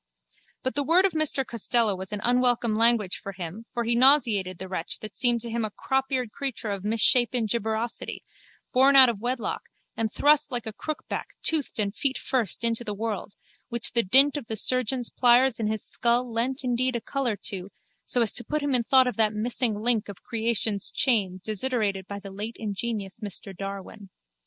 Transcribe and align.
But 0.63 0.73
the 0.73 0.81
word 0.83 1.05
of 1.05 1.11
Mr 1.11 1.45
Costello 1.45 1.95
was 1.95 2.11
an 2.11 2.21
unwelcome 2.23 2.75
language 2.75 3.19
for 3.21 3.33
him 3.33 3.67
for 3.71 3.83
he 3.83 3.93
nauseated 3.95 4.57
the 4.57 4.67
wretch 4.67 4.97
that 5.01 5.15
seemed 5.15 5.41
to 5.41 5.49
him 5.51 5.63
a 5.63 5.69
cropeared 5.69 6.31
creature 6.31 6.71
of 6.71 6.83
a 6.83 6.87
misshapen 6.87 7.45
gibbosity, 7.45 8.23
born 8.73 8.95
out 8.95 9.09
of 9.09 9.19
wedlock 9.19 9.61
and 9.95 10.11
thrust 10.11 10.51
like 10.51 10.65
a 10.65 10.73
crookback 10.73 11.25
toothed 11.43 11.77
and 11.79 11.93
feet 11.95 12.17
first 12.17 12.63
into 12.63 12.83
the 12.83 12.95
world, 12.95 13.35
which 13.69 13.91
the 13.91 14.01
dint 14.01 14.37
of 14.37 14.47
the 14.47 14.55
surgeon's 14.55 15.11
pliers 15.11 15.59
in 15.59 15.67
his 15.67 15.85
skull 15.85 16.33
lent 16.33 16.63
indeed 16.63 16.95
a 16.95 17.01
colour 17.01 17.35
to, 17.35 17.69
so 18.07 18.23
as 18.23 18.33
to 18.33 18.43
put 18.43 18.63
him 18.63 18.73
in 18.73 18.83
thought 18.83 19.05
of 19.05 19.17
that 19.17 19.33
missing 19.35 19.79
link 19.81 20.09
of 20.09 20.23
creation's 20.23 20.89
chain 20.89 21.41
desiderated 21.43 22.07
by 22.07 22.17
the 22.17 22.31
late 22.31 22.55
ingenious 22.57 23.19
Mr 23.19 23.55
Darwin. 23.55 24.09